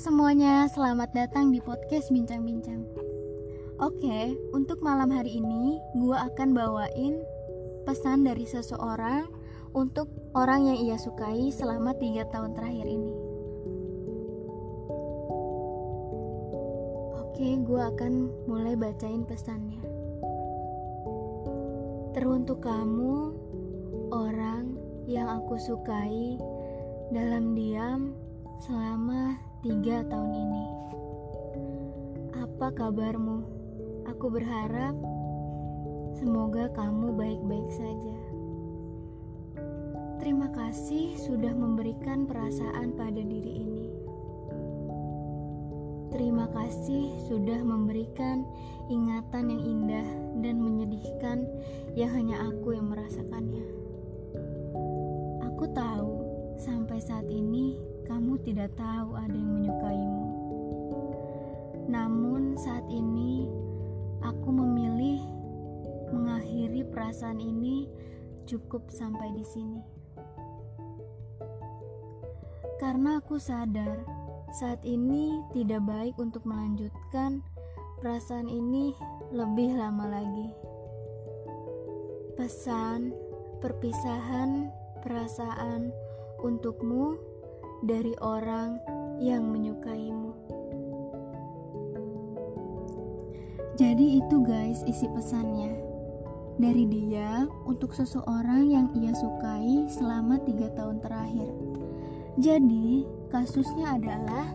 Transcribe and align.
semuanya, 0.00 0.64
selamat 0.72 1.12
datang 1.12 1.52
di 1.52 1.60
podcast 1.60 2.08
Bincang-Bincang. 2.08 2.80
Oke, 3.76 4.32
untuk 4.56 4.80
malam 4.80 5.12
hari 5.12 5.36
ini 5.36 5.76
gue 6.00 6.16
akan 6.16 6.56
bawain 6.56 7.20
pesan 7.84 8.24
dari 8.24 8.48
seseorang 8.48 9.28
untuk 9.76 10.08
orang 10.32 10.64
yang 10.72 10.78
ia 10.80 10.96
sukai 10.96 11.52
selama 11.52 11.92
tiga 12.00 12.24
tahun 12.32 12.56
terakhir 12.56 12.88
ini. 12.88 13.12
Oke, 17.20 17.48
gue 17.60 17.80
akan 17.92 18.12
mulai 18.48 18.72
bacain 18.72 19.28
pesannya. 19.28 19.84
Teruntuk 22.16 22.64
kamu, 22.64 23.36
orang 24.08 24.72
yang 25.04 25.28
aku 25.28 25.60
sukai 25.60 26.40
dalam 27.12 27.52
diam 27.52 28.21
selama 28.62 29.34
tiga 29.58 30.06
tahun 30.06 30.38
ini. 30.38 30.66
Apa 32.38 32.70
kabarmu? 32.70 33.42
Aku 34.06 34.30
berharap 34.30 34.94
semoga 36.14 36.70
kamu 36.70 37.10
baik-baik 37.18 37.68
saja. 37.74 38.16
Terima 40.22 40.46
kasih 40.54 41.18
sudah 41.18 41.50
memberikan 41.50 42.22
perasaan 42.30 42.94
pada 42.94 43.18
diri 43.18 43.66
ini. 43.66 43.86
Terima 46.14 46.46
kasih 46.54 47.18
sudah 47.26 47.58
memberikan 47.66 48.46
ingatan 48.86 49.50
yang 49.50 49.62
indah 49.66 50.08
dan 50.38 50.62
menyedihkan 50.62 51.50
yang 51.98 52.14
hanya 52.14 52.46
aku 52.46 52.78
yang 52.78 52.86
merasakannya. 52.86 53.66
Aku 55.50 55.66
tahu 55.74 56.11
sampai 56.92 57.08
saat 57.08 57.28
ini 57.32 57.80
kamu 58.04 58.36
tidak 58.44 58.76
tahu 58.76 59.16
ada 59.16 59.32
yang 59.32 59.64
menyukaimu. 59.64 60.24
Namun 61.88 62.52
saat 62.60 62.84
ini 62.92 63.48
aku 64.20 64.52
memilih 64.52 65.24
mengakhiri 66.12 66.84
perasaan 66.92 67.40
ini 67.40 67.88
cukup 68.44 68.92
sampai 68.92 69.32
di 69.32 69.40
sini. 69.40 69.80
Karena 72.76 73.24
aku 73.24 73.40
sadar 73.40 74.04
saat 74.52 74.84
ini 74.84 75.40
tidak 75.56 75.80
baik 75.88 76.20
untuk 76.20 76.44
melanjutkan 76.44 77.40
perasaan 78.04 78.52
ini 78.52 78.92
lebih 79.32 79.80
lama 79.80 80.12
lagi. 80.12 80.52
Pesan 82.36 83.16
perpisahan 83.64 84.68
perasaan 85.00 86.11
untukmu 86.42 87.16
dari 87.86 88.14
orang 88.18 88.78
yang 89.22 89.46
menyukaimu. 89.46 90.34
Jadi 93.78 94.20
itu 94.20 94.36
guys 94.44 94.84
isi 94.84 95.08
pesannya 95.10 95.72
dari 96.60 96.84
dia 96.84 97.48
untuk 97.64 97.96
seseorang 97.96 98.68
yang 98.68 98.86
ia 98.92 99.16
sukai 99.16 99.88
selama 99.88 100.36
tiga 100.44 100.68
tahun 100.76 101.00
terakhir. 101.00 101.50
Jadi 102.36 103.08
kasusnya 103.32 103.96
adalah 103.96 104.46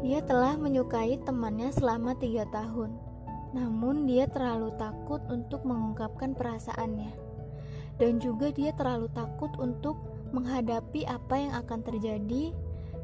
dia 0.00 0.24
telah 0.24 0.56
menyukai 0.56 1.20
temannya 1.22 1.68
selama 1.76 2.16
tiga 2.16 2.48
tahun. 2.48 2.96
Namun 3.52 4.08
dia 4.08 4.24
terlalu 4.30 4.72
takut 4.80 5.20
untuk 5.28 5.66
mengungkapkan 5.68 6.32
perasaannya. 6.32 7.12
Dan 8.00 8.16
juga 8.16 8.48
dia 8.48 8.72
terlalu 8.72 9.12
takut 9.12 9.52
untuk 9.60 10.00
menghadapi 10.30 11.06
apa 11.06 11.34
yang 11.38 11.52
akan 11.58 11.80
terjadi 11.82 12.54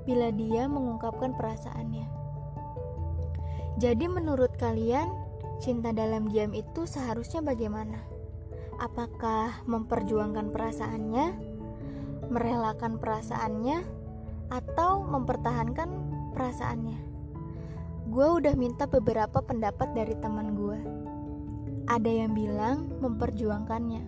bila 0.06 0.30
dia 0.30 0.70
mengungkapkan 0.70 1.34
perasaannya. 1.34 2.06
Jadi, 3.76 4.08
menurut 4.08 4.56
kalian, 4.56 5.10
cinta 5.60 5.92
dalam 5.92 6.30
diam 6.32 6.56
itu 6.56 6.88
seharusnya 6.88 7.44
bagaimana? 7.44 8.00
Apakah 8.80 9.66
memperjuangkan 9.68 10.54
perasaannya, 10.54 11.26
merelakan 12.32 12.96
perasaannya, 12.96 13.84
atau 14.48 15.02
mempertahankan 15.04 15.88
perasaannya? 16.32 16.98
Gue 18.06 18.26
udah 18.38 18.54
minta 18.54 18.86
beberapa 18.86 19.42
pendapat 19.42 19.92
dari 19.92 20.14
teman 20.22 20.54
gue. 20.54 20.78
Ada 21.90 22.10
yang 22.24 22.32
bilang 22.32 22.96
memperjuangkannya, 23.02 24.02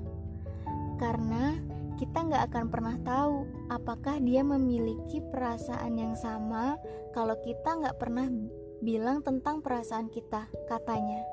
karena 0.96 1.58
kita 1.98 2.30
nggak 2.30 2.54
akan 2.54 2.66
pernah 2.70 2.96
tahu 3.02 3.42
apakah 3.74 4.22
dia 4.22 4.46
memiliki 4.46 5.18
perasaan 5.18 5.98
yang 5.98 6.14
sama 6.14 6.78
kalau 7.10 7.34
kita 7.42 7.74
nggak 7.74 7.98
pernah 7.98 8.30
bilang 8.78 9.26
tentang 9.26 9.58
perasaan 9.58 10.06
kita, 10.06 10.46
katanya. 10.70 11.26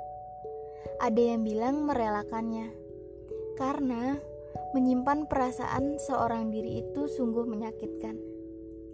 Ada 0.97 1.21
yang 1.37 1.45
bilang 1.45 1.85
merelakannya, 1.85 2.73
karena 3.61 4.17
menyimpan 4.73 5.29
perasaan 5.29 6.01
seorang 6.01 6.49
diri 6.49 6.81
itu 6.81 7.05
sungguh 7.05 7.45
menyakitkan. 7.45 8.17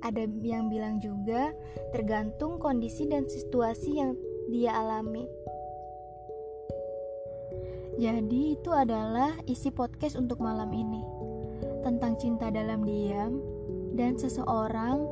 Ada 0.04 0.28
yang 0.44 0.68
bilang 0.68 1.00
juga 1.00 1.56
tergantung 1.96 2.60
kondisi 2.60 3.08
dan 3.08 3.32
situasi 3.32 3.96
yang 3.96 4.20
dia 4.52 4.76
alami. 4.76 5.24
Jadi, 8.02 8.58
itu 8.58 8.74
adalah 8.74 9.38
isi 9.46 9.70
podcast 9.70 10.18
untuk 10.18 10.42
malam 10.42 10.74
ini 10.74 11.22
tentang 11.82 12.18
cinta 12.18 12.50
dalam 12.54 12.86
diam 12.86 13.42
dan 13.96 14.16
seseorang 14.16 15.04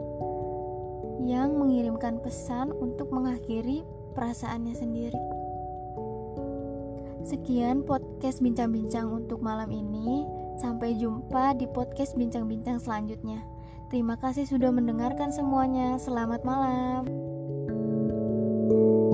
yang 1.23 1.55
mengirimkan 1.59 2.17
pesan 2.23 2.71
untuk 2.71 3.11
mengakhiri 3.11 3.83
perasaannya 4.15 4.75
sendiri. 4.75 5.21
Sekian 7.27 7.85
podcast 7.85 8.39
bincang-bincang 8.41 9.05
untuk 9.11 9.43
malam 9.43 9.69
ini. 9.69 10.25
Sampai 10.59 10.97
jumpa 10.99 11.55
di 11.55 11.69
podcast 11.71 12.19
bincang-bincang 12.19 12.83
selanjutnya. 12.83 13.39
Terima 13.87 14.19
kasih 14.19 14.43
sudah 14.43 14.73
mendengarkan 14.75 15.31
semuanya. 15.31 15.95
Selamat 15.95 16.43
malam. 16.43 17.07
thank 18.69 18.85
you 18.85 19.09